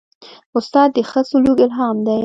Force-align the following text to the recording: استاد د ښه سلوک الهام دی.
استاد 0.57 0.89
د 0.95 0.97
ښه 1.09 1.21
سلوک 1.29 1.57
الهام 1.65 1.97
دی. 2.07 2.17